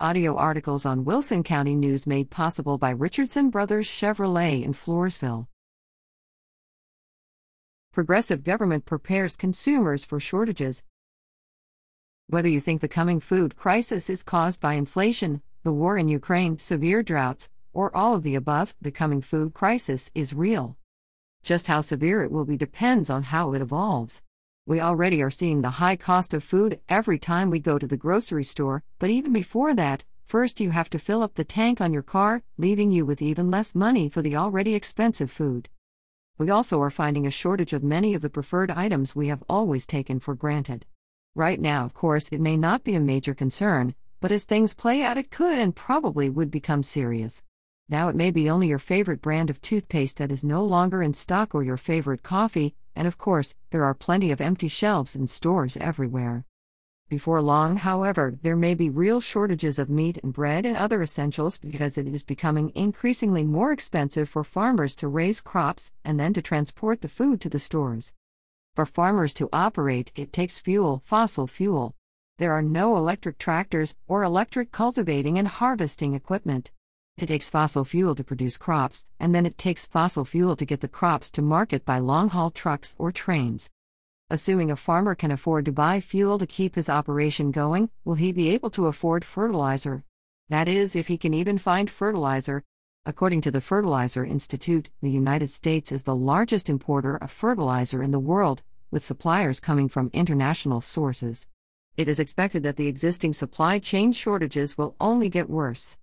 [0.00, 5.46] Audio articles on Wilson County News made possible by Richardson Brothers Chevrolet in Floresville.
[7.92, 10.82] Progressive government prepares consumers for shortages.
[12.26, 16.58] Whether you think the coming food crisis is caused by inflation, the war in Ukraine,
[16.58, 20.76] severe droughts, or all of the above, the coming food crisis is real.
[21.44, 24.24] Just how severe it will be depends on how it evolves.
[24.66, 27.98] We already are seeing the high cost of food every time we go to the
[27.98, 31.92] grocery store, but even before that, first you have to fill up the tank on
[31.92, 35.68] your car, leaving you with even less money for the already expensive food.
[36.38, 39.86] We also are finding a shortage of many of the preferred items we have always
[39.86, 40.86] taken for granted.
[41.34, 45.02] Right now, of course, it may not be a major concern, but as things play
[45.02, 47.42] out, it could and probably would become serious.
[47.88, 51.12] Now it may be only your favorite brand of toothpaste that is no longer in
[51.12, 55.26] stock or your favorite coffee, and of course, there are plenty of empty shelves in
[55.26, 56.46] stores everywhere.
[57.10, 61.58] Before long, however, there may be real shortages of meat and bread and other essentials
[61.58, 66.40] because it is becoming increasingly more expensive for farmers to raise crops and then to
[66.40, 68.14] transport the food to the stores.
[68.74, 71.94] For farmers to operate, it takes fuel, fossil fuel.
[72.38, 76.72] There are no electric tractors or electric cultivating and harvesting equipment.
[77.16, 80.80] It takes fossil fuel to produce crops, and then it takes fossil fuel to get
[80.80, 83.70] the crops to market by long haul trucks or trains.
[84.30, 88.32] Assuming a farmer can afford to buy fuel to keep his operation going, will he
[88.32, 90.02] be able to afford fertilizer?
[90.48, 92.64] That is, if he can even find fertilizer.
[93.06, 98.10] According to the Fertilizer Institute, the United States is the largest importer of fertilizer in
[98.10, 101.46] the world, with suppliers coming from international sources.
[101.96, 105.96] It is expected that the existing supply chain shortages will only get worse.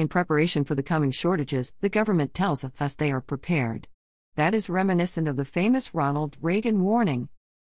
[0.00, 3.86] In preparation for the coming shortages, the government tells us they are prepared.
[4.34, 7.28] That is reminiscent of the famous Ronald Reagan warning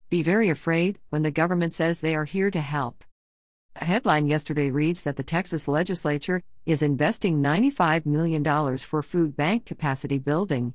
[0.10, 3.04] Be very afraid when the government says they are here to help.
[3.76, 8.44] A headline yesterday reads that the Texas legislature is investing $95 million
[8.80, 10.74] for food bank capacity building.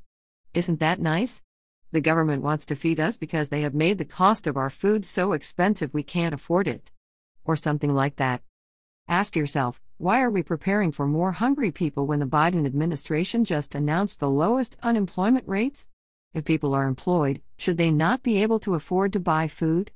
[0.55, 1.43] Isn't that nice?
[1.91, 5.05] The government wants to feed us because they have made the cost of our food
[5.05, 6.93] so expensive we can't afford it.
[7.45, 8.41] Or something like that.
[9.11, 13.75] Ask yourself, why are we preparing for more hungry people when the Biden administration just
[13.75, 15.89] announced the lowest unemployment rates?
[16.33, 19.91] If people are employed, should they not be able to afford to buy food?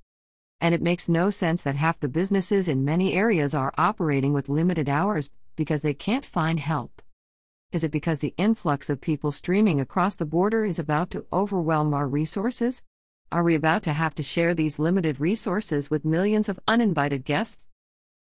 [0.61, 4.49] And it makes no sense that half the businesses in many areas are operating with
[4.49, 7.01] limited hours because they can't find help.
[7.71, 11.95] Is it because the influx of people streaming across the border is about to overwhelm
[11.95, 12.83] our resources?
[13.31, 17.69] Are we about to have to share these limited resources with millions of uninvited guests?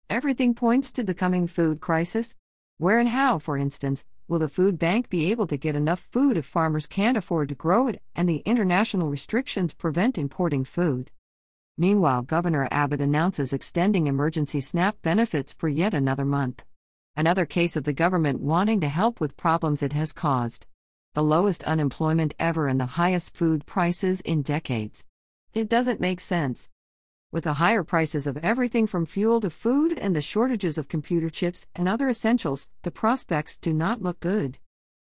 [0.09, 2.33] Everything points to the coming food crisis.
[2.77, 6.37] Where and how, for instance, will the food bank be able to get enough food
[6.37, 11.11] if farmers can't afford to grow it and the international restrictions prevent importing food?
[11.77, 16.63] Meanwhile, Governor Abbott announces extending emergency SNAP benefits for yet another month.
[17.17, 20.67] Another case of the government wanting to help with problems it has caused.
[21.15, 25.03] The lowest unemployment ever and the highest food prices in decades.
[25.53, 26.69] It doesn't make sense.
[27.37, 31.29] With the higher prices of everything from fuel to food and the shortages of computer
[31.29, 34.57] chips and other essentials, the prospects do not look good.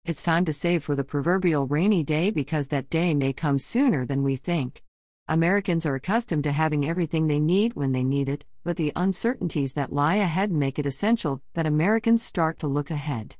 [0.05, 4.05] It's time to save for the proverbial rainy day because that day may come sooner
[4.05, 4.83] than we think.
[5.29, 9.75] Americans are accustomed to having everything they need when they need it, but the uncertainties
[9.75, 13.37] that lie ahead make it essential that Americans start to look ahead.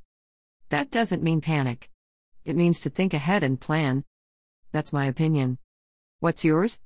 [0.69, 1.91] That doesn't mean panic.
[2.45, 4.05] It means to think ahead and plan.
[4.71, 5.59] That's my opinion.
[6.21, 6.79] What's yours?